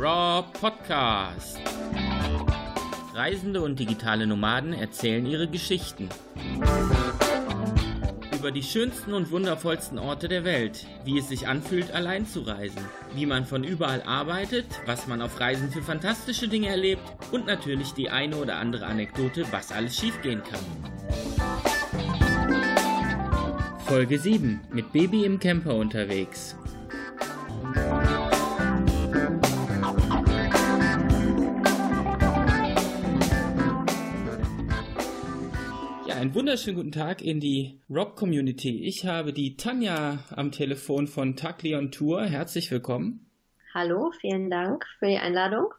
[0.00, 1.58] Raw Podcast.
[3.14, 6.08] Reisende und digitale Nomaden erzählen ihre Geschichten.
[8.32, 12.84] Über die schönsten und wundervollsten Orte der Welt, wie es sich anfühlt, allein zu reisen,
[13.16, 17.02] wie man von überall arbeitet, was man auf Reisen für fantastische Dinge erlebt
[17.32, 20.60] und natürlich die eine oder andere Anekdote, was alles schiefgehen kann.
[23.88, 26.54] Folge 7 mit Baby im Camper unterwegs.
[36.18, 38.82] Einen wunderschönen guten Tag in die Rock-Community.
[38.84, 42.24] Ich habe die Tanja am Telefon von Taklion Tour.
[42.24, 43.30] Herzlich willkommen.
[43.72, 45.72] Hallo, vielen Dank für die Einladung.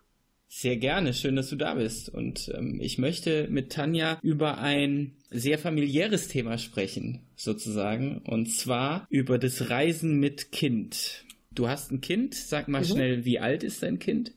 [0.48, 2.08] Sehr gerne, schön, dass du da bist.
[2.08, 8.20] Und ähm, ich möchte mit Tanja über ein sehr familiäres Thema sprechen, sozusagen.
[8.20, 11.26] Und zwar über das Reisen mit Kind.
[11.52, 12.86] Du hast ein Kind, sag mal mhm.
[12.86, 14.32] schnell, wie alt ist dein Kind?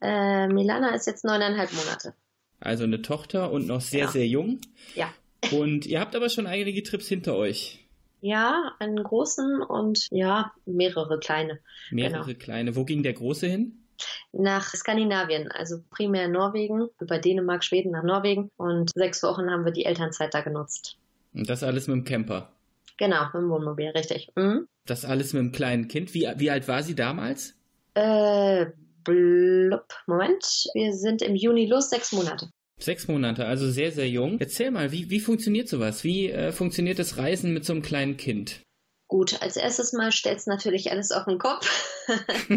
[0.00, 2.14] Äh, Milana ist jetzt neuneinhalb Monate.
[2.60, 4.08] Also eine Tochter und noch sehr, ja.
[4.08, 4.60] sehr jung.
[4.94, 5.12] Ja.
[5.52, 7.84] Und ihr habt aber schon einige Trips hinter euch.
[8.20, 11.60] Ja, einen großen und ja, mehrere kleine.
[11.90, 12.38] Mehrere genau.
[12.38, 12.76] kleine.
[12.76, 13.84] Wo ging der große hin?
[14.32, 18.50] Nach Skandinavien, also primär Norwegen, über Dänemark, Schweden nach Norwegen.
[18.56, 20.96] Und sechs Wochen haben wir die Elternzeit da genutzt.
[21.32, 22.52] Und das alles mit dem Camper?
[22.96, 24.30] Genau, mit dem Wohnmobil, richtig.
[24.34, 24.66] Mhm.
[24.86, 26.14] Das alles mit dem kleinen Kind.
[26.14, 27.54] Wie, wie alt war sie damals?
[27.94, 28.66] Äh,
[29.08, 30.44] blub, Moment.
[30.74, 32.50] Wir sind im Juni los, sechs Monate.
[32.78, 34.38] Sechs Monate, also sehr, sehr jung.
[34.38, 36.04] Erzähl mal, wie, wie funktioniert sowas?
[36.04, 38.60] Wie äh, funktioniert das Reisen mit so einem kleinen Kind?
[39.08, 41.66] Gut, als erstes Mal stellt es natürlich alles auf den Kopf,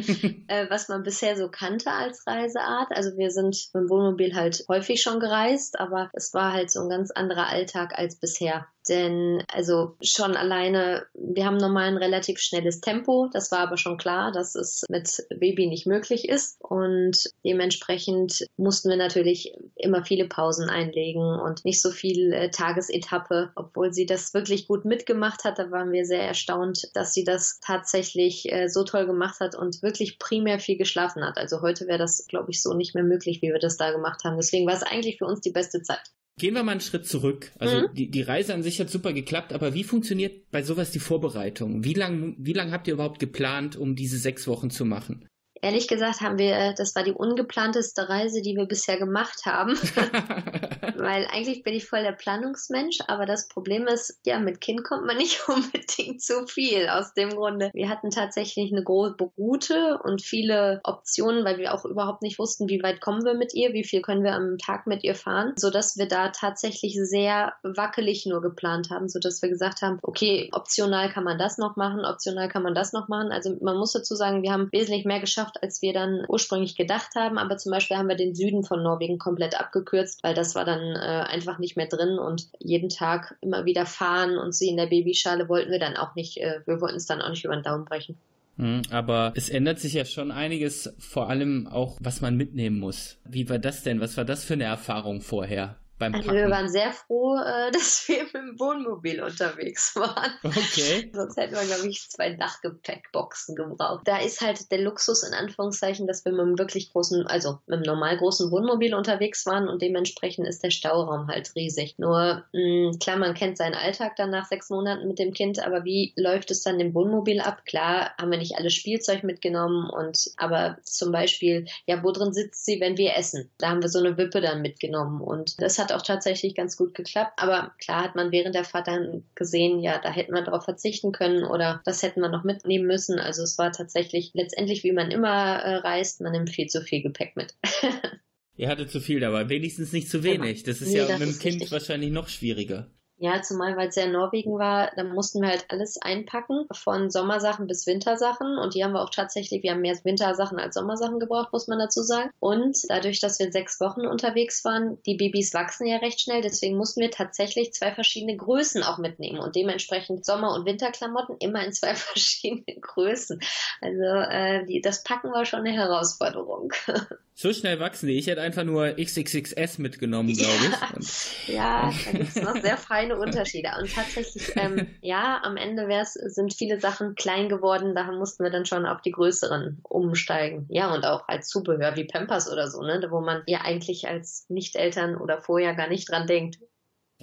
[0.50, 2.92] äh, was man bisher so kannte als Reiseart.
[2.92, 6.82] Also wir sind mit dem Wohnmobil halt häufig schon gereist, aber es war halt so
[6.82, 8.68] ein ganz anderer Alltag als bisher.
[8.90, 13.30] Denn also schon alleine, wir haben normal ein relativ schnelles Tempo.
[13.32, 16.60] Das war aber schon klar, dass es mit Baby nicht möglich ist.
[16.62, 23.52] Und dementsprechend mussten wir natürlich immer viele Pausen einlegen und nicht so viel äh, Tagesetappe,
[23.56, 25.60] obwohl sie das wirklich gut mitgemacht hat.
[25.60, 29.84] Da waren wir sehr erstaunt, dass sie das tatsächlich äh, so toll gemacht hat und
[29.84, 31.38] wirklich primär viel geschlafen hat.
[31.38, 34.24] Also heute wäre das, glaube ich, so nicht mehr möglich, wie wir das da gemacht
[34.24, 34.38] haben.
[34.38, 36.02] Deswegen war es eigentlich für uns die beste Zeit.
[36.42, 37.52] Gehen wir mal einen Schritt zurück.
[37.60, 37.94] Also mhm.
[37.94, 41.84] die, die Reise an sich hat super geklappt, aber wie funktioniert bei sowas die Vorbereitung?
[41.84, 45.28] Wie lange wie lang habt ihr überhaupt geplant, um diese sechs Wochen zu machen?
[45.62, 49.78] Ehrlich gesagt haben wir, das war die ungeplanteste Reise, die wir bisher gemacht haben.
[50.98, 55.06] Weil eigentlich bin ich voll der Planungsmensch, aber das Problem ist, ja, mit Kind kommt
[55.06, 56.90] man nicht unbedingt zu viel.
[56.90, 61.86] Aus dem Grunde, wir hatten tatsächlich eine große Route und viele Optionen, weil wir auch
[61.86, 64.88] überhaupt nicht wussten, wie weit kommen wir mit ihr, wie viel können wir am Tag
[64.88, 69.82] mit ihr fahren, sodass wir da tatsächlich sehr wackelig nur geplant haben, sodass wir gesagt
[69.82, 73.32] haben, okay, optional kann man das noch machen, optional kann man das noch machen.
[73.32, 76.76] Also man muss dazu sagen, wir haben wesentlich mehr geschafft, geschafft, als wir dann ursprünglich
[76.76, 77.38] gedacht haben.
[77.38, 80.96] Aber zum Beispiel haben wir den Süden von Norwegen komplett abgekürzt, weil das war dann
[80.96, 84.88] äh, einfach nicht mehr drin und jeden Tag immer wieder fahren und sie in der
[84.88, 87.64] Babyschale wollten wir dann auch nicht, äh, wir wollten es dann auch nicht über den
[87.64, 88.18] Daumen brechen.
[88.58, 93.18] Hm, aber es ändert sich ja schon einiges, vor allem auch, was man mitnehmen muss.
[93.24, 94.02] Wie war das denn?
[94.02, 95.78] Was war das für eine Erfahrung vorher?
[96.02, 96.30] Beim Packen?
[96.30, 100.34] Also wir waren sehr froh, äh, dass wir mit dem Wohnmobil unterwegs waren.
[100.44, 101.10] Okay.
[101.14, 104.02] Sonst hätten wir, glaube ich, zwei Dachgepäckboxen gebraucht.
[104.06, 107.78] Da ist halt der Luxus in Anführungszeichen, dass wir mit einem wirklich großen, also mit
[107.78, 111.96] einem normal großen Wohnmobil unterwegs waren und dementsprechend ist der Stauraum halt riesig.
[111.98, 115.86] Nur, mh, klar, man kennt seinen Alltag dann nach sechs Monaten mit dem Kind, aber
[115.86, 117.66] wie läuft es dann im Wohnmobil ab?
[117.66, 122.66] Klar, haben wir nicht alles Spielzeug mitgenommen und aber zum Beispiel, ja, wo drin sitzt
[122.66, 123.50] sie, wenn wir essen?
[123.60, 126.94] Da haben wir so eine Wippe dann mitgenommen und das hat auch tatsächlich ganz gut
[126.94, 127.34] geklappt.
[127.38, 131.12] Aber klar hat man während der Fahrt dann gesehen, ja, da hätten wir darauf verzichten
[131.12, 133.20] können oder das hätten wir noch mitnehmen müssen.
[133.20, 137.02] Also es war tatsächlich letztendlich, wie man immer äh, reist, man nimmt viel zu viel
[137.02, 137.56] Gepäck mit.
[138.58, 140.64] Ihr hattet zu viel dabei, wenigstens nicht zu wenig.
[140.64, 141.72] Das ist nee, ja das mit dem Kind richtig.
[141.72, 142.92] wahrscheinlich noch schwieriger.
[143.22, 147.12] Ja, zumal weil es ja in Norwegen war, da mussten wir halt alles einpacken, von
[147.12, 148.58] Sommersachen bis Wintersachen.
[148.58, 151.78] Und die haben wir auch tatsächlich, wir haben mehr Wintersachen als Sommersachen gebraucht, muss man
[151.78, 152.32] dazu sagen.
[152.40, 156.78] Und dadurch, dass wir sechs Wochen unterwegs waren, die Babys wachsen ja recht schnell, deswegen
[156.78, 161.74] mussten wir tatsächlich zwei verschiedene Größen auch mitnehmen und dementsprechend Sommer- und Winterklamotten immer in
[161.74, 163.40] zwei verschiedenen Größen.
[163.82, 166.74] Also äh, die, das Packen war schon eine Herausforderung.
[167.42, 168.20] So schnell wachsen die.
[168.20, 171.48] Ich hätte einfach nur XXXS mitgenommen, glaube ich.
[171.48, 173.70] Ja, da gibt es noch sehr feine Unterschiede.
[173.80, 177.96] Und tatsächlich, ähm, ja, am Ende sind viele Sachen klein geworden.
[177.96, 180.66] Da mussten wir dann schon auf die größeren umsteigen.
[180.70, 184.46] Ja, und auch als Zubehör wie Pampers oder so, ne, wo man ja eigentlich als
[184.50, 186.60] Nicht-Eltern oder vorher gar nicht dran denkt.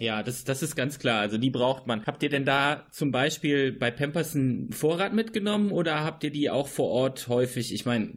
[0.00, 1.20] Ja, das, das ist ganz klar.
[1.20, 2.06] Also die braucht man.
[2.06, 6.50] Habt ihr denn da zum Beispiel bei Pampers einen Vorrat mitgenommen oder habt ihr die
[6.50, 7.74] auch vor Ort häufig?
[7.74, 8.16] Ich meine,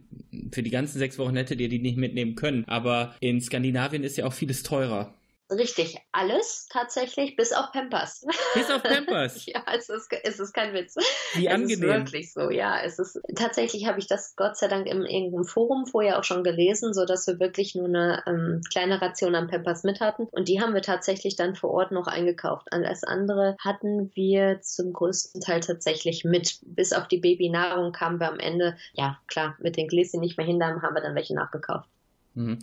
[0.52, 2.64] für die ganzen sechs Wochen hättet ihr die nicht mitnehmen können.
[2.66, 5.14] Aber in Skandinavien ist ja auch vieles teurer.
[5.52, 8.24] Richtig, alles tatsächlich, bis auf Pampers.
[8.54, 9.46] Bis auf Pampers?
[9.46, 10.96] ja, es ist, es ist kein Witz.
[11.34, 11.82] Wie es angenehm.
[11.82, 12.80] ist wirklich so, ja.
[12.82, 16.42] Es ist, tatsächlich habe ich das Gott sei Dank in irgendeinem Forum vorher auch schon
[16.42, 20.24] gelesen, sodass wir wirklich nur eine ähm, kleine Ration an Pampers mit hatten.
[20.30, 22.68] Und die haben wir tatsächlich dann vor Ort noch eingekauft.
[22.70, 26.58] Alles andere hatten wir zum größten Teil tatsächlich mit.
[26.62, 30.46] Bis auf die Babynahrung kamen wir am Ende, ja klar, mit den Gläschen nicht mehr
[30.46, 31.88] hin, haben wir dann welche nachgekauft.
[32.34, 32.58] Mhm.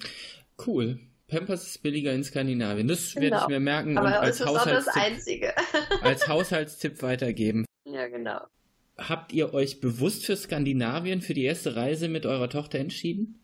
[0.66, 1.00] Cool.
[1.30, 2.88] Pampers ist billiger in Skandinavien.
[2.88, 3.22] Das genau.
[3.22, 5.54] werde ich mir merken Aber und als ist Haushaltstipp, das Einzige.
[6.02, 7.66] als Haushaltstipp weitergeben.
[7.86, 8.42] Ja, genau.
[8.98, 13.40] Habt ihr euch bewusst für Skandinavien für die erste Reise mit eurer Tochter entschieden?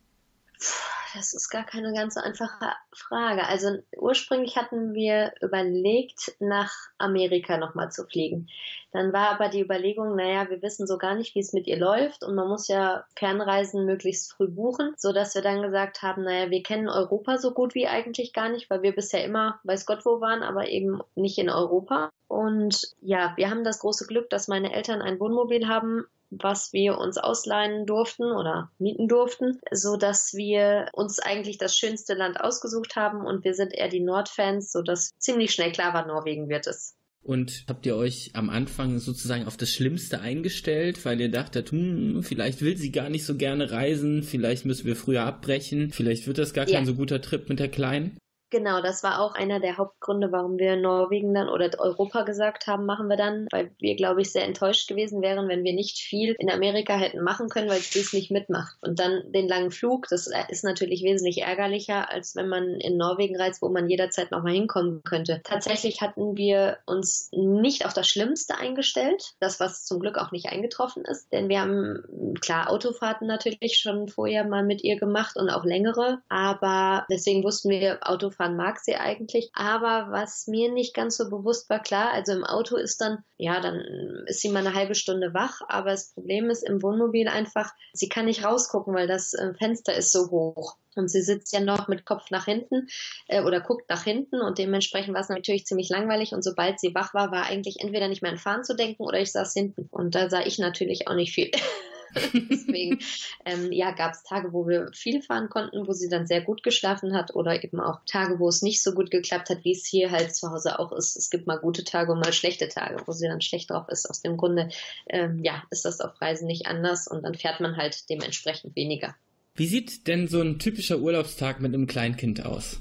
[1.16, 3.48] Das ist gar keine ganz einfache Frage.
[3.48, 8.50] Also ursprünglich hatten wir überlegt, nach Amerika nochmal zu fliegen.
[8.92, 11.78] Dann war aber die Überlegung, naja, wir wissen so gar nicht, wie es mit ihr
[11.78, 16.24] läuft und man muss ja Fernreisen möglichst früh buchen, so dass wir dann gesagt haben,
[16.24, 19.86] naja, wir kennen Europa so gut wie eigentlich gar nicht, weil wir bisher immer weiß
[19.86, 22.10] Gott wo waren, aber eben nicht in Europa.
[22.28, 26.06] Und ja, wir haben das große Glück, dass meine Eltern ein Wohnmobil haben,
[26.42, 32.14] was wir uns ausleihen durften oder mieten durften, so dass wir uns eigentlich das schönste
[32.14, 36.06] Land ausgesucht haben und wir sind eher die Nordfans, so dass ziemlich schnell klar war,
[36.06, 36.96] Norwegen wird es.
[37.24, 42.22] Und habt ihr euch am Anfang sozusagen auf das Schlimmste eingestellt, weil ihr dachtet, hm,
[42.22, 46.38] vielleicht will sie gar nicht so gerne reisen, vielleicht müssen wir früher abbrechen, vielleicht wird
[46.38, 46.78] das gar Ja.
[46.78, 48.18] kein so guter Trip mit der Kleinen?
[48.56, 52.86] Genau, das war auch einer der Hauptgründe, warum wir Norwegen dann oder Europa gesagt haben,
[52.86, 56.38] machen wir dann, weil wir, glaube ich, sehr enttäuscht gewesen wären, wenn wir nicht viel
[56.40, 58.78] in Amerika hätten machen können, weil es nicht mitmacht.
[58.80, 63.36] Und dann den langen Flug, das ist natürlich wesentlich ärgerlicher, als wenn man in Norwegen
[63.36, 65.42] reist, wo man jederzeit nochmal hinkommen könnte.
[65.44, 70.46] Tatsächlich hatten wir uns nicht auf das Schlimmste eingestellt, das, was zum Glück auch nicht
[70.46, 75.50] eingetroffen ist, denn wir haben klar Autofahrten natürlich schon vorher mal mit ihr gemacht und
[75.50, 78.00] auch längere, aber deswegen wussten wir,
[78.46, 79.50] Autofahren mag sie eigentlich.
[79.54, 83.60] Aber was mir nicht ganz so bewusst war, klar, also im Auto ist dann, ja,
[83.60, 87.74] dann ist sie mal eine halbe Stunde wach, aber das Problem ist im Wohnmobil einfach,
[87.94, 90.78] sie kann nicht rausgucken, weil das äh, Fenster ist so hoch.
[90.98, 92.88] Und sie sitzt ja noch mit Kopf nach hinten
[93.28, 96.34] äh, oder guckt nach hinten und dementsprechend war es natürlich ziemlich langweilig.
[96.34, 99.20] Und sobald sie wach war, war eigentlich entweder nicht mehr an Fahren zu denken oder
[99.20, 99.90] ich saß hinten.
[99.92, 101.52] Und da sah ich natürlich auch nicht viel.
[102.50, 103.00] Deswegen
[103.46, 106.64] ähm, ja, gab es Tage, wo wir viel fahren konnten, wo sie dann sehr gut
[106.64, 109.86] geschlafen hat oder eben auch Tage, wo es nicht so gut geklappt hat, wie es
[109.86, 111.16] hier halt zu Hause auch ist.
[111.16, 114.10] Es gibt mal gute Tage und mal schlechte Tage, wo sie dann schlecht drauf ist.
[114.10, 114.70] Aus dem Grunde
[115.10, 119.16] ähm, ja, ist das auf Reisen nicht anders und dann fährt man halt dementsprechend weniger.
[119.56, 122.80] Wie sieht denn so ein typischer Urlaubstag mit einem Kleinkind aus?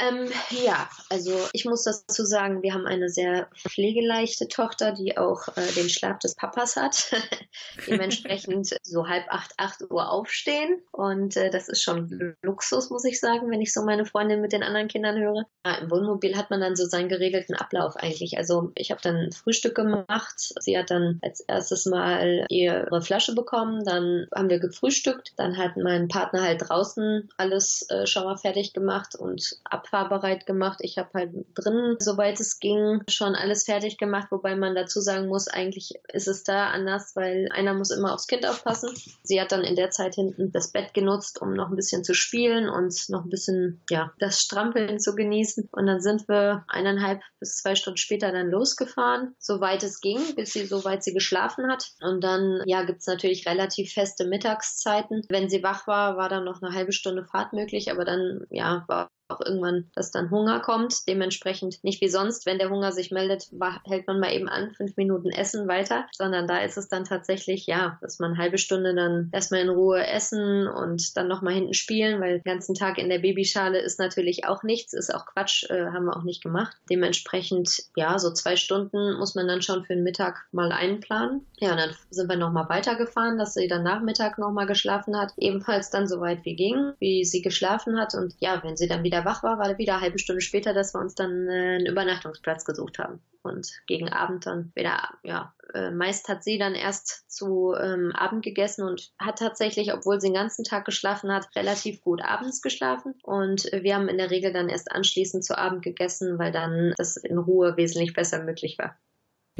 [0.00, 0.30] Ähm,
[0.64, 5.72] ja, also ich muss dazu sagen, wir haben eine sehr pflegeleichte Tochter, die auch äh,
[5.76, 7.10] den Schlaf des Papas hat.
[7.86, 10.80] Dementsprechend so halb acht, acht Uhr aufstehen.
[10.92, 14.52] Und äh, das ist schon Luxus, muss ich sagen, wenn ich so meine Freundin mit
[14.52, 15.44] den anderen Kindern höre.
[15.66, 18.38] Ja, Im Wohnmobil hat man dann so seinen geregelten Ablauf eigentlich.
[18.38, 20.34] Also ich habe dann Frühstück gemacht.
[20.60, 23.84] Sie hat dann als erstes mal ihre Flasche bekommen.
[23.84, 25.34] Dann haben wir gefrühstückt.
[25.36, 29.58] Dann hat mein Partner halt draußen alles äh, schon mal fertig gemacht und
[29.90, 30.78] abfahrbereit gemacht.
[30.82, 34.28] Ich habe halt drinnen, soweit es ging, schon alles fertig gemacht.
[34.30, 38.26] Wobei man dazu sagen muss, eigentlich ist es da anders, weil einer muss immer aufs
[38.26, 38.90] Kind aufpassen.
[39.22, 42.14] Sie hat dann in der Zeit hinten das Bett genutzt, um noch ein bisschen zu
[42.14, 45.68] spielen und noch ein bisschen, ja, das Strampeln zu genießen.
[45.72, 50.52] Und dann sind wir eineinhalb bis zwei Stunden später dann losgefahren, soweit es ging, bis
[50.52, 51.92] sie, soweit sie geschlafen hat.
[52.00, 55.22] Und dann, ja, gibt's natürlich relativ feste Mittagszeiten.
[55.28, 58.84] Wenn sie wach war, war dann noch eine halbe Stunde Fahrt möglich, aber dann, ja,
[58.88, 61.08] war auch irgendwann, dass dann Hunger kommt.
[61.08, 63.50] Dementsprechend nicht wie sonst, wenn der Hunger sich meldet,
[63.84, 67.66] hält man mal eben an, fünf Minuten essen weiter, sondern da ist es dann tatsächlich,
[67.66, 71.74] ja, dass man eine halbe Stunde dann erstmal in Ruhe essen und dann nochmal hinten
[71.74, 75.68] spielen, weil den ganzen Tag in der Babyschale ist natürlich auch nichts, ist auch Quatsch,
[75.70, 76.76] äh, haben wir auch nicht gemacht.
[76.88, 81.46] Dementsprechend, ja, so zwei Stunden muss man dann schon für den Mittag mal einplanen.
[81.58, 85.32] Ja, und dann sind wir nochmal weitergefahren, dass sie dann Nachmittag nochmal geschlafen hat.
[85.36, 88.14] Ebenfalls dann so weit wie ging, wie sie geschlafen hat.
[88.14, 90.94] Und ja, wenn sie dann wieder wach war, war wieder eine halbe Stunde später, dass
[90.94, 93.20] wir uns dann äh, einen Übernachtungsplatz gesucht haben.
[93.42, 98.44] Und gegen Abend dann wieder, ja, äh, meist hat sie dann erst zu ähm, Abend
[98.44, 103.14] gegessen und hat tatsächlich, obwohl sie den ganzen Tag geschlafen hat, relativ gut abends geschlafen.
[103.22, 107.16] Und wir haben in der Regel dann erst anschließend zu Abend gegessen, weil dann das
[107.16, 108.98] in Ruhe wesentlich besser möglich war.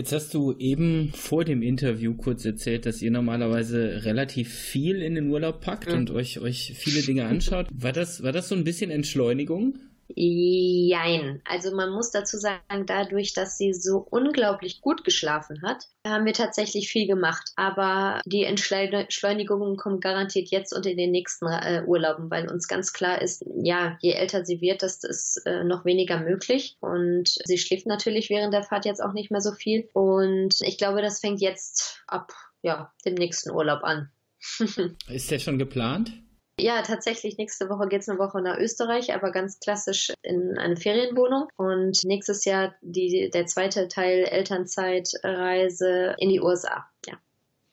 [0.00, 5.14] Jetzt hast du eben vor dem Interview kurz erzählt, dass ihr normalerweise relativ viel in
[5.14, 5.94] den Urlaub packt Mhm.
[5.98, 7.66] und euch, euch viele Dinge anschaut.
[7.70, 9.74] War das, war das so ein bisschen Entschleunigung?
[10.16, 11.42] Jein.
[11.44, 16.32] Also man muss dazu sagen, dadurch, dass sie so unglaublich gut geschlafen hat, haben wir
[16.32, 17.52] tatsächlich viel gemacht.
[17.56, 22.92] Aber die Entschleunigung kommt garantiert jetzt und in den nächsten äh, Urlauben, weil uns ganz
[22.92, 26.76] klar ist, ja, je älter sie wird, desto ist äh, noch weniger möglich.
[26.80, 29.88] Und sie schläft natürlich während der Fahrt jetzt auch nicht mehr so viel.
[29.92, 34.10] Und ich glaube, das fängt jetzt ab ja, dem nächsten Urlaub an.
[35.08, 36.12] ist der schon geplant?
[36.60, 37.36] Ja, tatsächlich.
[37.38, 41.48] Nächste Woche geht es eine Woche nach Österreich, aber ganz klassisch in eine Ferienwohnung.
[41.56, 46.86] Und nächstes Jahr die, der zweite Teil Elternzeitreise in die USA.
[47.06, 47.14] Ja.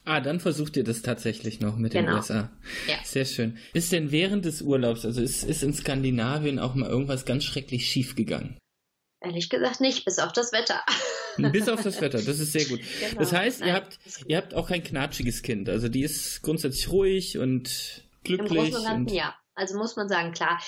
[0.04, 2.12] Ah, dann versucht ihr das tatsächlich noch mit genau.
[2.12, 2.50] den USA.
[2.86, 2.96] Ja.
[3.04, 3.58] Sehr schön.
[3.74, 7.86] Ist denn während des Urlaubs, also ist, ist in Skandinavien auch mal irgendwas ganz schrecklich
[7.86, 8.56] schief gegangen?
[9.20, 10.80] Ehrlich gesagt nicht, bis auf das Wetter.
[11.52, 12.80] Bis auf das Wetter, das ist sehr gut.
[13.00, 13.20] Genau.
[13.20, 15.68] Das heißt, ihr habt, ihr habt auch kein knatschiges Kind.
[15.68, 18.50] Also die ist grundsätzlich ruhig und glücklich.
[18.50, 19.34] Im Großen und Ganzen, ja.
[19.54, 20.60] Also muss man sagen, klar,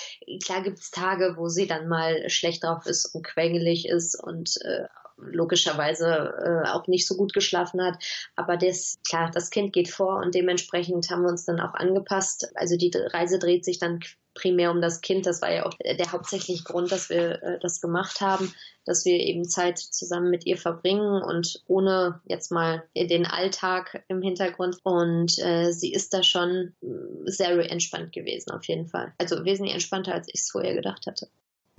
[0.43, 4.57] klar gibt es Tage, wo sie dann mal schlecht drauf ist und quengelig ist und
[4.65, 4.85] äh,
[5.17, 6.33] logischerweise
[6.65, 8.03] äh, auch nicht so gut geschlafen hat.
[8.35, 12.51] Aber das, klar, das Kind geht vor und dementsprechend haben wir uns dann auch angepasst.
[12.55, 14.01] Also die Reise dreht sich dann
[14.33, 15.25] primär um das Kind.
[15.25, 18.53] Das war ja auch der hauptsächliche Grund, dass wir äh, das gemacht haben,
[18.85, 24.21] dass wir eben Zeit zusammen mit ihr verbringen und ohne jetzt mal den Alltag im
[24.21, 24.77] Hintergrund.
[24.83, 26.73] Und äh, sie ist da schon
[27.25, 29.13] sehr entspannt gewesen, auf jeden Fall.
[29.17, 31.27] Also wesentlich entspannter, als ich es vorher gedacht hatte.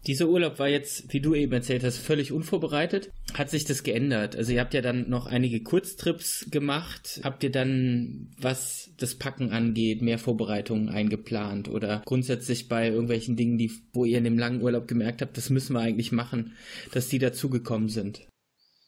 [0.07, 3.11] Dieser Urlaub war jetzt, wie du eben erzählt hast, völlig unvorbereitet.
[3.35, 4.35] Hat sich das geändert?
[4.35, 7.21] Also ihr habt ja dann noch einige Kurztrips gemacht.
[7.23, 13.59] Habt ihr dann, was das Packen angeht, mehr Vorbereitungen eingeplant oder grundsätzlich bei irgendwelchen Dingen,
[13.59, 16.57] die, wo ihr in dem langen Urlaub gemerkt habt, das müssen wir eigentlich machen,
[16.93, 18.27] dass die dazugekommen sind?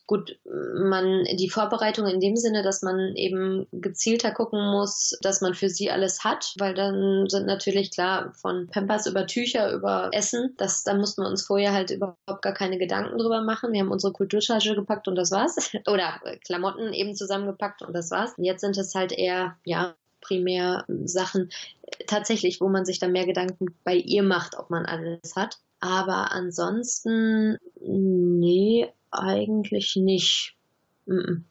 [0.07, 5.55] Gut, man, die Vorbereitung in dem Sinne, dass man eben gezielter gucken muss, dass man
[5.55, 10.53] für sie alles hat, weil dann sind natürlich klar von Pampers über Tücher, über Essen,
[10.57, 13.73] das, da mussten wir uns vorher halt überhaupt gar keine Gedanken drüber machen.
[13.73, 15.71] Wir haben unsere Kulturtasche gepackt und das war's.
[15.87, 18.33] Oder Klamotten eben zusammengepackt und das war's.
[18.37, 21.51] Jetzt sind es halt eher, ja, primär Sachen
[22.07, 25.59] tatsächlich, wo man sich dann mehr Gedanken bei ihr macht, ob man alles hat.
[25.79, 30.55] Aber ansonsten, nee, eigentlich nicht.
[31.05, 31.43] Mm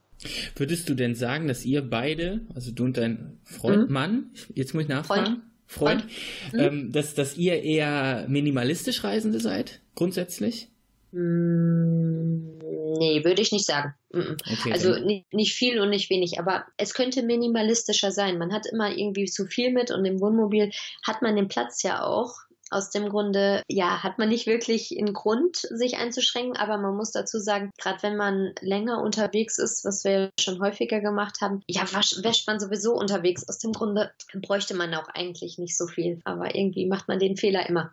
[0.57, 3.93] Würdest du denn sagen, dass ihr beide, also du und dein Freund, mhm.
[3.93, 6.05] Mann, jetzt muss ich nachfragen, Freund, Freund
[6.53, 6.59] mhm.
[6.59, 10.69] ähm, dass, dass ihr eher minimalistisch Reisende seid, grundsätzlich?
[11.13, 12.59] Mm,
[12.99, 13.95] nee, würde ich nicht sagen.
[14.13, 18.39] Okay, also nicht, nicht, viel und nicht wenig, aber es könnte minimalistischer sein.
[18.39, 20.71] Man hat immer irgendwie zu viel mit und im Wohnmobil
[21.05, 22.35] hat man den Platz ja auch
[22.75, 27.13] aus dem Grunde, ja, hat man nicht wirklich einen Grund, sich einzuschränken, aber man muss
[27.13, 31.83] dazu sagen, gerade wenn man länger unterwegs ist, was wir schon häufiger gemacht haben, ja,
[31.93, 33.49] wasch, wäscht man sowieso unterwegs.
[33.49, 37.37] Aus dem Grunde bräuchte man auch eigentlich nicht so viel, aber irgendwie macht man den
[37.37, 37.93] Fehler immer.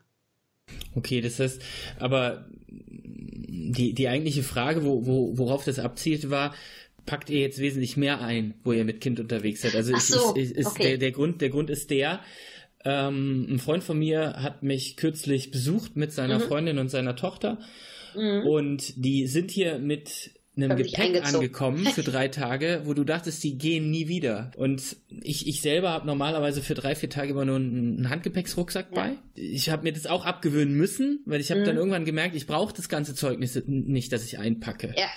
[0.96, 1.62] Okay, das heißt,
[2.00, 6.54] aber die, die eigentliche Frage, wo, wo, worauf das abzielt, war,
[7.06, 9.76] packt ihr jetzt wesentlich mehr ein, wo ihr mit Kind unterwegs seid.
[9.76, 10.84] Also so, ist, ist, ist okay.
[10.84, 12.22] der, der, Grund, der Grund ist der,
[12.86, 16.44] ähm, ein Freund von mir hat mich kürzlich besucht mit seiner mhm.
[16.44, 17.60] Freundin und seiner Tochter.
[18.16, 18.46] Mhm.
[18.46, 23.58] Und die sind hier mit einem Gepäck angekommen für drei Tage, wo du dachtest, die
[23.58, 24.52] gehen nie wieder.
[24.58, 28.96] Und ich, ich selber habe normalerweise für drei, vier Tage immer nur einen Handgepäcksrucksack ja.
[28.96, 29.12] bei.
[29.36, 31.66] Ich habe mir das auch abgewöhnen müssen, weil ich habe mhm.
[31.66, 34.94] dann irgendwann gemerkt, ich brauche das ganze Zeug nicht, nicht, dass ich einpacke.
[34.98, 35.08] Ja.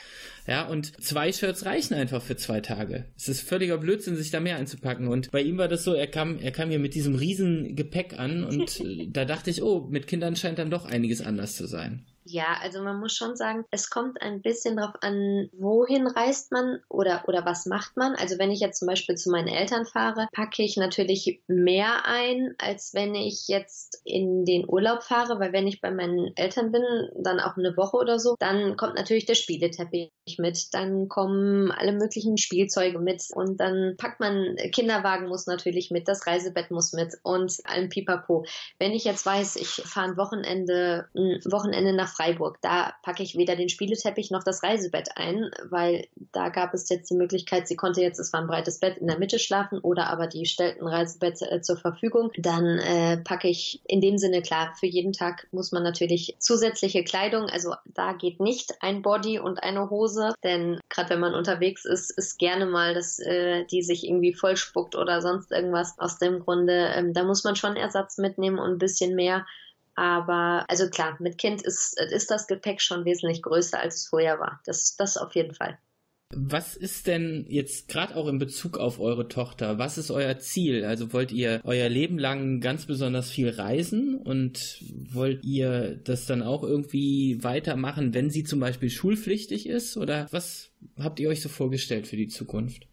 [0.46, 3.06] Ja, und zwei Shirts reichen einfach für zwei Tage.
[3.16, 5.08] Es ist völliger Blödsinn, sich da mehr einzupacken.
[5.08, 8.18] Und bei ihm war das so, er kam, er kam hier mit diesem riesen Gepäck
[8.18, 12.04] an und da dachte ich, oh, mit Kindern scheint dann doch einiges anders zu sein.
[12.26, 16.80] Ja, also man muss schon sagen, es kommt ein bisschen darauf an, wohin reist man
[16.88, 18.14] oder, oder was macht man.
[18.14, 22.54] Also wenn ich jetzt zum Beispiel zu meinen Eltern fahre, packe ich natürlich mehr ein,
[22.56, 26.82] als wenn ich jetzt in den Urlaub fahre, weil wenn ich bei meinen Eltern bin,
[27.14, 31.92] dann auch eine Woche oder so, dann kommt natürlich der Spieleteppich mit, dann kommen alle
[31.92, 37.18] möglichen Spielzeuge mit und dann packt man, Kinderwagen muss natürlich mit, das Reisebett muss mit
[37.22, 38.46] und allem Pipapo.
[38.78, 42.58] Wenn ich jetzt weiß, ich fahre ein Wochenende, ein Wochenende nach Freiburg.
[42.60, 47.10] Da packe ich weder den Spieleteppich noch das Reisebett ein, weil da gab es jetzt
[47.10, 50.08] die Möglichkeit, sie konnte jetzt, es war ein breites Bett, in der Mitte schlafen oder
[50.08, 52.30] aber die stellten Reisebett äh, zur Verfügung.
[52.36, 57.04] Dann äh, packe ich in dem Sinne klar, für jeden Tag muss man natürlich zusätzliche
[57.04, 61.84] Kleidung, also da geht nicht ein Body und eine Hose, denn gerade wenn man unterwegs
[61.84, 65.98] ist, ist gerne mal, dass äh, die sich irgendwie vollspuckt oder sonst irgendwas.
[65.98, 69.46] Aus dem Grunde, ähm, da muss man schon Ersatz mitnehmen und ein bisschen mehr.
[69.94, 74.38] Aber also klar, mit Kind ist, ist das Gepäck schon wesentlich größer, als es vorher
[74.40, 74.60] war.
[74.66, 75.78] Das, das auf jeden Fall.
[76.36, 79.78] Was ist denn jetzt gerade auch in Bezug auf eure Tochter?
[79.78, 80.84] Was ist euer Ziel?
[80.84, 84.82] Also wollt ihr euer Leben lang ganz besonders viel reisen und
[85.12, 89.96] wollt ihr das dann auch irgendwie weitermachen, wenn sie zum Beispiel schulpflichtig ist?
[89.96, 92.88] Oder was habt ihr euch so vorgestellt für die Zukunft?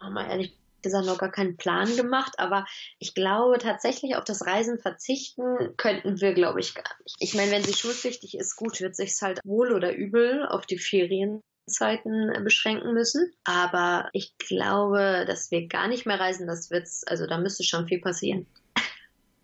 [0.00, 2.66] Mal ehrlich gesagt noch gar keinen Plan gemacht, aber
[2.98, 7.16] ich glaube tatsächlich auf das Reisen verzichten könnten wir, glaube ich, gar nicht.
[7.18, 10.78] Ich meine, wenn sie schulpflichtig ist, gut, wird sich's halt wohl oder übel auf die
[10.78, 13.32] Ferienzeiten beschränken müssen.
[13.44, 17.86] Aber ich glaube, dass wir gar nicht mehr reisen, das wird's, also da müsste schon
[17.86, 18.46] viel passieren.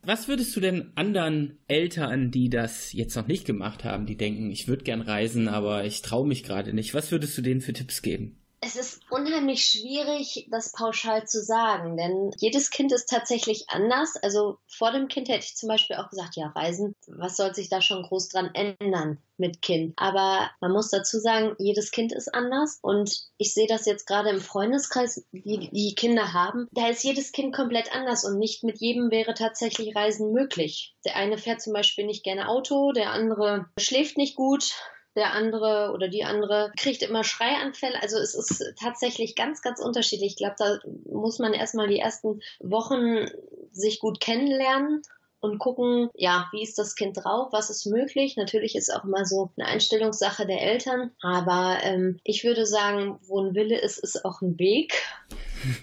[0.06, 4.50] Was würdest du denn anderen Eltern, die das jetzt noch nicht gemacht haben, die denken,
[4.50, 7.72] ich würde gern reisen, aber ich traue mich gerade nicht, was würdest du denen für
[7.72, 8.38] Tipps geben?
[8.66, 14.16] Es ist unheimlich schwierig, das pauschal zu sagen, denn jedes Kind ist tatsächlich anders.
[14.22, 17.68] Also vor dem Kind hätte ich zum Beispiel auch gesagt, ja, Reisen, was soll sich
[17.68, 19.92] da schon groß dran ändern mit Kind?
[19.96, 24.30] Aber man muss dazu sagen, jedes Kind ist anders und ich sehe das jetzt gerade
[24.30, 26.66] im Freundeskreis, die die Kinder haben.
[26.72, 30.94] Da ist jedes Kind komplett anders und nicht mit jedem wäre tatsächlich Reisen möglich.
[31.04, 34.72] Der eine fährt zum Beispiel nicht gerne Auto, der andere schläft nicht gut,
[35.16, 38.00] der andere oder die andere kriegt immer Schreianfälle.
[38.02, 40.32] Also es ist tatsächlich ganz, ganz unterschiedlich.
[40.32, 40.78] Ich glaube, da
[41.10, 43.26] muss man erstmal die ersten Wochen
[43.72, 45.02] sich gut kennenlernen
[45.40, 48.36] und gucken, ja, wie ist das Kind drauf, was ist möglich.
[48.36, 53.40] Natürlich ist auch immer so eine Einstellungssache der Eltern, aber ähm, ich würde sagen, wo
[53.40, 54.94] ein Wille ist, ist auch ein Weg.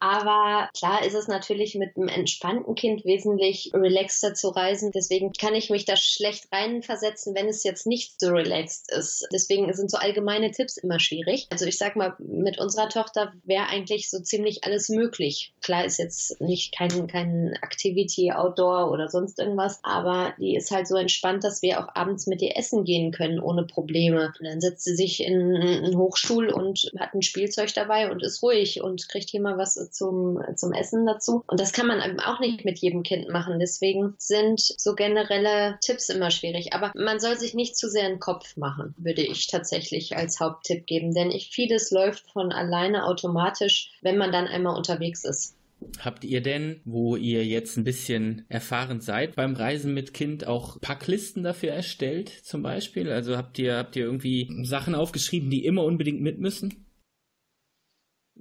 [0.00, 4.90] Aber klar ist es natürlich mit einem entspannten Kind wesentlich relaxter zu reisen.
[4.92, 9.26] Deswegen kann ich mich da schlecht reinversetzen, wenn es jetzt nicht so relaxed ist.
[9.32, 11.46] Deswegen sind so allgemeine Tipps immer schwierig.
[11.50, 15.54] Also ich sag mal, mit unserer Tochter wäre eigentlich so ziemlich alles möglich.
[15.62, 20.88] Klar ist jetzt nicht kein, kein Activity Outdoor oder sonst irgendwas, aber die ist halt
[20.88, 24.32] so entspannt, dass wir auch abends mit ihr essen gehen können ohne Probleme.
[24.38, 28.41] Und dann setzt sie sich in einen Hochstuhl und hat ein Spielzeug dabei und ist
[28.42, 31.44] ruhig und kriegt hier mal was zum, zum Essen dazu.
[31.46, 33.58] Und das kann man auch nicht mit jedem Kind machen.
[33.58, 36.72] Deswegen sind so generelle Tipps immer schwierig.
[36.72, 40.86] Aber man soll sich nicht zu sehr einen Kopf machen, würde ich tatsächlich als Haupttipp
[40.86, 41.14] geben.
[41.14, 45.56] Denn ich, vieles läuft von alleine automatisch, wenn man dann einmal unterwegs ist.
[45.98, 50.80] Habt ihr denn, wo ihr jetzt ein bisschen erfahren seid, beim Reisen mit Kind auch
[50.80, 53.10] Packlisten dafür erstellt, zum Beispiel?
[53.10, 56.86] Also habt ihr, habt ihr irgendwie Sachen aufgeschrieben, die immer unbedingt mit müssen?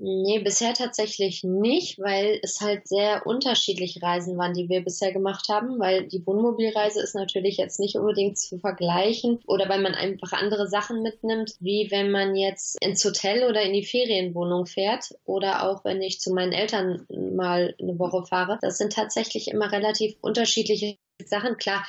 [0.04, 5.48] Nee, bisher tatsächlich nicht, weil es halt sehr unterschiedliche Reisen waren, die wir bisher gemacht
[5.48, 10.32] haben, weil die Wohnmobilreise ist natürlich jetzt nicht unbedingt zu vergleichen oder weil man einfach
[10.32, 15.70] andere Sachen mitnimmt, wie wenn man jetzt ins Hotel oder in die Ferienwohnung fährt oder
[15.70, 18.58] auch wenn ich zu meinen Eltern mal eine Woche fahre.
[18.64, 21.58] Das sind tatsächlich immer relativ unterschiedliche Sachen.
[21.58, 21.86] Klar,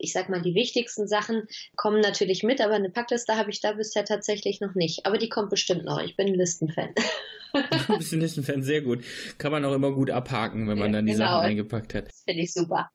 [0.00, 3.72] ich sag mal, die wichtigsten Sachen kommen natürlich mit, aber eine Packliste habe ich da
[3.72, 5.06] bisher tatsächlich noch nicht.
[5.06, 6.00] Aber die kommt bestimmt noch.
[6.00, 6.94] Ich bin ein Listenfan.
[7.88, 9.04] du bist ein Listenfan, sehr gut.
[9.38, 11.26] Kann man auch immer gut abhaken, wenn man dann die genau.
[11.26, 12.08] Sachen eingepackt hat.
[12.08, 12.90] Das finde ich super.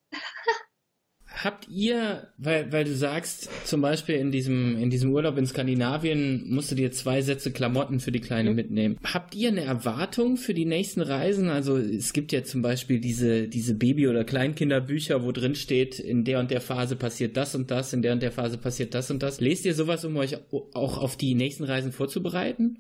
[1.46, 6.50] Habt ihr, weil, weil du sagst, zum Beispiel in diesem, in diesem Urlaub in Skandinavien
[6.50, 8.56] musst du dir zwei Sätze Klamotten für die Kleine mhm.
[8.56, 8.98] mitnehmen.
[9.04, 11.50] Habt ihr eine Erwartung für die nächsten Reisen?
[11.50, 16.24] Also es gibt ja zum Beispiel diese, diese Baby- oder Kleinkinderbücher, wo drin steht, in
[16.24, 19.12] der und der Phase passiert das und das, in der und der Phase passiert das
[19.12, 19.40] und das.
[19.40, 22.80] Lest ihr sowas, um euch auch auf die nächsten Reisen vorzubereiten?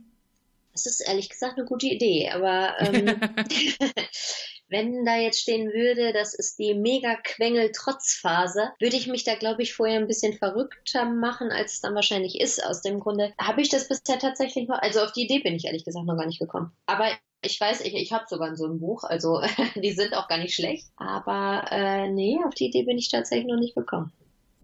[0.72, 3.16] Das ist ehrlich gesagt eine gute Idee, aber ähm,
[4.68, 9.74] Wenn da jetzt stehen würde, das ist die Mega-Quengel-Trotzphase, würde ich mich da, glaube ich,
[9.74, 12.66] vorher ein bisschen verrückter machen, als es dann wahrscheinlich ist.
[12.66, 15.66] Aus dem Grunde habe ich das bisher tatsächlich noch, also auf die Idee bin ich
[15.66, 16.72] ehrlich gesagt noch gar nicht gekommen.
[16.88, 17.10] Aber
[17.44, 19.42] ich weiß, ich, ich habe sogar so ein Buch, also
[19.76, 20.88] die sind auch gar nicht schlecht.
[20.96, 24.12] Aber äh, nee, auf die Idee bin ich tatsächlich noch nicht gekommen.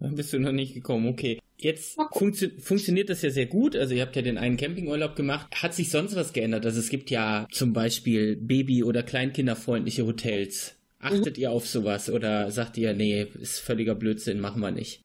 [0.00, 1.38] Dann bist du noch nicht gekommen, okay.
[1.64, 3.76] Jetzt funktio funktioniert das ja sehr gut.
[3.76, 5.48] Also ihr habt ja den einen Campingurlaub gemacht.
[5.54, 6.66] Hat sich sonst was geändert?
[6.66, 10.76] Also es gibt ja zum Beispiel Baby- oder Kleinkinderfreundliche Hotels.
[10.98, 11.42] Achtet mhm.
[11.42, 15.02] ihr auf sowas oder sagt ihr, nee, ist völliger Blödsinn, machen wir nicht?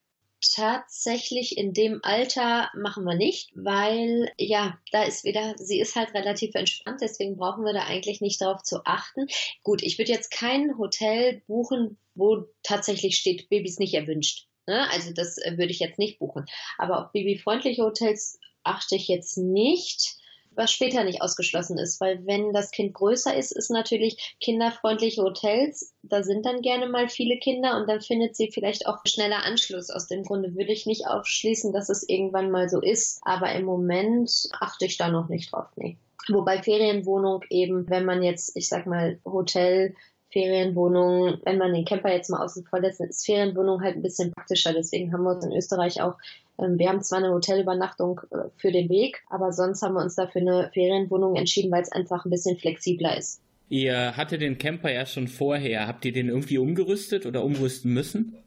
[0.54, 6.13] Tatsächlich in dem Alter machen wir nicht, weil ja, da ist wieder, sie ist halt
[6.13, 9.26] relativ entspannt, deswegen brauchen wir da eigentlich nicht darauf zu achten.
[9.63, 14.46] Gut, ich würde jetzt kein Hotel buchen, wo tatsächlich steht, Babys nicht erwünscht.
[14.67, 14.88] Ne?
[14.91, 16.45] Also das äh, würde ich jetzt nicht buchen.
[16.77, 20.17] Aber auf babyfreundliche Hotels achte ich jetzt nicht,
[20.58, 25.93] was später nicht ausgeschlossen ist, weil wenn das Kind größer ist, ist natürlich kinderfreundliche Hotels,
[26.01, 29.91] da sind dann gerne mal viele Kinder und dann findet sie vielleicht auch schneller Anschluss.
[29.91, 33.65] Aus dem Grunde würde ich nicht aufschließen, dass es irgendwann mal so ist, aber im
[33.65, 35.67] Moment achte ich da noch nicht drauf.
[35.75, 35.97] Nee.
[36.27, 39.95] Wobei Ferienwohnung eben, wenn man jetzt, ich sag mal, Hotel
[40.29, 44.31] Ferienwohnungen, wenn man den Camper jetzt mal außen vor lässt, ist Ferienwohnung halt ein bisschen
[44.31, 44.73] praktischer.
[44.73, 46.15] Deswegen haben wir uns in Österreich auch,
[46.59, 50.15] ähm, wir haben zwar eine Hotelübernachtung äh, für den Weg, aber sonst haben wir uns
[50.15, 53.41] dafür eine Ferienwohnung entschieden, weil es einfach ein bisschen flexibler ist.
[53.69, 55.87] Ihr hatte den Camper ja schon vorher.
[55.87, 58.37] Habt ihr den irgendwie umgerüstet oder umrüsten müssen?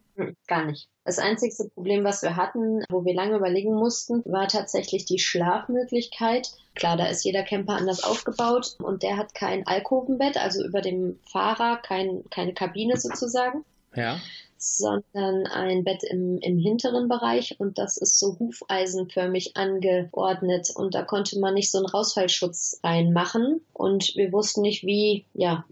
[0.46, 0.88] Gar nicht.
[1.04, 6.50] Das einzigste Problem, was wir hatten, wo wir lange überlegen mussten, war tatsächlich die Schlafmöglichkeit.
[6.74, 11.18] Klar, da ist jeder Camper anders aufgebaut und der hat kein Alkovenbett, also über dem
[11.30, 13.64] Fahrer kein, keine Kabine sozusagen.
[13.94, 14.20] Ja
[14.62, 21.02] sondern ein Bett im, im hinteren Bereich und das ist so hufeisenförmig angeordnet und da
[21.02, 25.64] konnte man nicht so einen Rausfallschutz reinmachen und wir wussten nicht, wie, ja,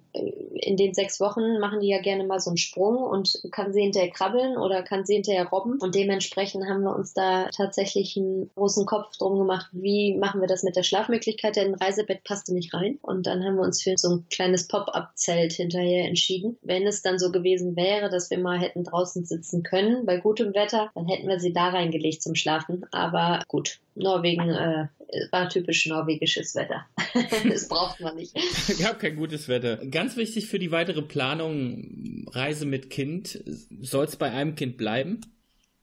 [0.58, 3.82] in den sechs Wochen machen die ja gerne mal so einen Sprung und kann sie
[3.82, 5.78] hinterher krabbeln oder kann sie hinterher robben.
[5.80, 10.48] Und dementsprechend haben wir uns da tatsächlich einen großen Kopf drum gemacht, wie machen wir
[10.48, 12.98] das mit der Schlafmöglichkeit, denn ein Reisebett passte nicht rein.
[13.02, 16.58] Und dann haben wir uns für so ein kleines Pop-up-Zelt hinterher entschieden.
[16.62, 20.54] Wenn es dann so gewesen wäre, dass wir mal hätten draußen sitzen können bei gutem
[20.54, 22.84] Wetter, dann hätten wir sie da reingelegt zum Schlafen.
[22.90, 24.86] Aber gut, Norwegen äh,
[25.30, 26.86] war typisch norwegisches Wetter.
[27.48, 28.34] das braucht man nicht.
[28.78, 29.76] Gab kein gutes Wetter.
[29.86, 33.42] Ganz wichtig für die weitere Planung, Reise mit Kind,
[33.80, 35.20] soll es bei einem Kind bleiben?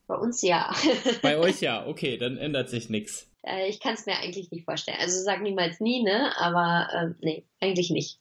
[0.08, 0.74] Bei uns ja.
[1.22, 3.28] bei euch ja, okay, dann ändert sich nichts.
[3.44, 4.98] Äh, ich kann es mir eigentlich nicht vorstellen.
[5.00, 6.32] Also sag niemals nie, ne?
[6.38, 8.20] Aber äh, nee, eigentlich nicht.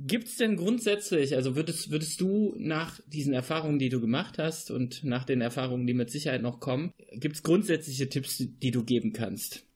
[0.00, 4.70] Gibt es denn grundsätzlich, also würdest, würdest du nach diesen Erfahrungen, die du gemacht hast
[4.70, 8.84] und nach den Erfahrungen, die mit Sicherheit noch kommen, gibt es grundsätzliche Tipps, die du
[8.84, 9.67] geben kannst?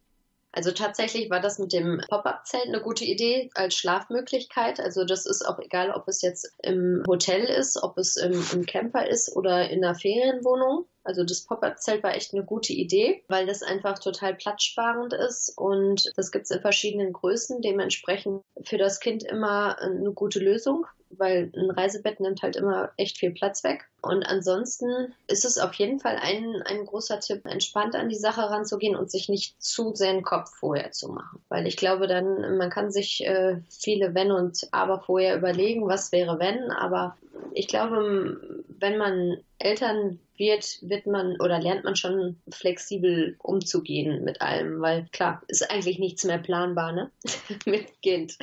[0.53, 4.81] Also tatsächlich war das mit dem Pop-up-Zelt eine gute Idee als Schlafmöglichkeit.
[4.81, 8.67] Also das ist auch egal, ob es jetzt im Hotel ist, ob es im, im
[8.67, 10.85] Camper ist oder in einer Ferienwohnung.
[11.05, 16.13] Also das Pop-up-Zelt war echt eine gute Idee, weil das einfach total platzsparend ist und
[16.17, 17.61] das gibt es in verschiedenen Größen.
[17.63, 20.87] Dementsprechend für das Kind immer eine gute Lösung
[21.19, 23.85] weil ein Reisebett nimmt halt immer echt viel Platz weg.
[24.01, 28.43] Und ansonsten ist es auf jeden Fall ein, ein großer Tipp, entspannt an die Sache
[28.43, 31.41] ranzugehen und sich nicht zu sehr den Kopf vorher zu machen.
[31.49, 36.11] Weil ich glaube dann, man kann sich äh, viele Wenn und Aber vorher überlegen, was
[36.13, 37.17] wäre wenn, aber
[37.55, 44.41] ich glaube, wenn man Eltern wird, wird man oder lernt man schon flexibel umzugehen mit
[44.41, 47.11] allem, weil klar, ist eigentlich nichts mehr planbar, ne?
[47.65, 48.37] mit Kind.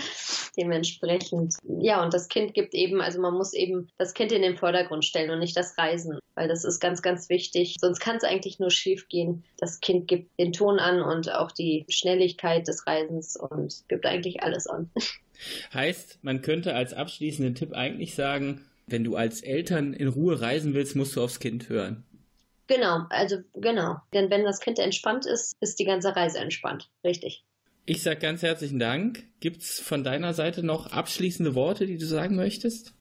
[0.57, 1.55] Dementsprechend.
[1.79, 5.03] Ja, und das Kind gibt eben, also man muss eben das Kind in den Vordergrund
[5.03, 7.75] stellen und nicht das Reisen, weil das ist ganz, ganz wichtig.
[7.79, 9.43] Sonst kann es eigentlich nur schief gehen.
[9.57, 14.41] Das Kind gibt den Ton an und auch die Schnelligkeit des Reisens und gibt eigentlich
[14.41, 14.89] alles an.
[15.73, 20.73] Heißt, man könnte als abschließenden Tipp eigentlich sagen, wenn du als Eltern in Ruhe reisen
[20.73, 22.03] willst, musst du aufs Kind hören.
[22.67, 23.97] Genau, also genau.
[24.13, 26.89] Denn wenn das Kind entspannt ist, ist die ganze Reise entspannt.
[27.03, 27.43] Richtig.
[27.85, 29.23] Ich sage ganz herzlichen Dank.
[29.39, 32.93] Gibt es von deiner Seite noch abschließende Worte, die du sagen möchtest?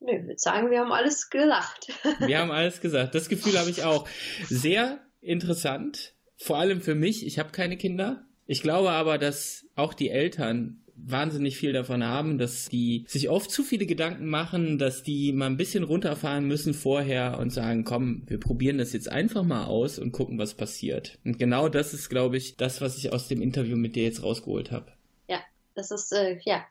[0.00, 1.88] Nö, ich würde sagen, wir haben alles gesagt.
[2.20, 3.14] wir haben alles gesagt.
[3.14, 4.08] Das Gefühl habe ich auch.
[4.44, 6.14] Sehr interessant.
[6.38, 7.26] Vor allem für mich.
[7.26, 8.24] Ich habe keine Kinder.
[8.46, 13.50] Ich glaube aber, dass auch die Eltern wahnsinnig viel davon haben, dass die sich oft
[13.50, 18.22] zu viele Gedanken machen, dass die mal ein bisschen runterfahren müssen vorher und sagen, komm,
[18.26, 21.18] wir probieren das jetzt einfach mal aus und gucken, was passiert.
[21.24, 24.22] Und genau das ist, glaube ich, das, was ich aus dem Interview mit dir jetzt
[24.22, 24.92] rausgeholt habe.
[25.28, 25.40] Ja,
[25.74, 26.64] das ist äh, ja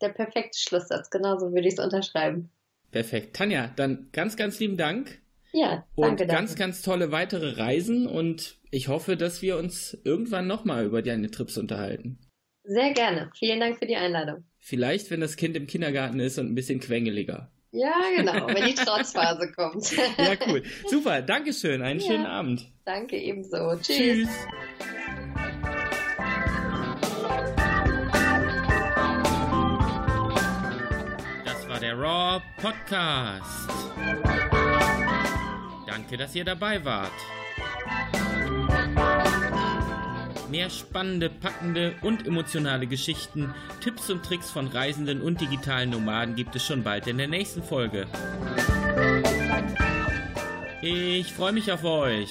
[0.00, 1.10] der perfekte Schlusssatz.
[1.10, 2.50] Genauso würde ich es unterschreiben.
[2.90, 3.36] Perfekt.
[3.36, 5.20] Tanja, dann ganz, ganz lieben Dank.
[5.52, 6.24] Ja, danke.
[6.24, 6.54] Und ganz, danke.
[6.54, 11.58] ganz tolle weitere Reisen und ich hoffe, dass wir uns irgendwann nochmal über deine Trips
[11.58, 12.18] unterhalten.
[12.64, 13.30] Sehr gerne.
[13.38, 14.44] Vielen Dank für die Einladung.
[14.58, 17.50] Vielleicht, wenn das Kind im Kindergarten ist und ein bisschen quengeliger.
[17.72, 19.90] Ja, genau, wenn die Trotzphase kommt.
[19.92, 20.62] ja, cool.
[20.88, 21.82] Super, Dankeschön.
[21.82, 22.70] Einen ja, schönen Abend.
[22.84, 23.76] Danke ebenso.
[23.80, 24.28] Tschüss.
[24.28, 24.28] Tschüss.
[31.44, 33.70] Das war der Raw Podcast.
[35.86, 37.12] Danke, dass ihr dabei wart.
[40.52, 46.54] Mehr spannende, packende und emotionale Geschichten, Tipps und Tricks von Reisenden und digitalen Nomaden gibt
[46.54, 48.06] es schon bald in der nächsten Folge.
[50.82, 52.28] Ich freue mich auf euch.